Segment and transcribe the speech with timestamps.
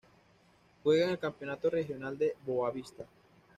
[0.83, 3.05] Juega en el Campeonato regional de Boavista.